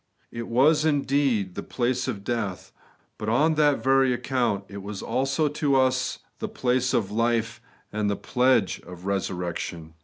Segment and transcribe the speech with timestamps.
[0.31, 2.71] It was, indeed, the place of death;
[3.19, 7.61] but on that very account it was also to us the place of life
[7.93, 9.93] and the pledge of resurrection.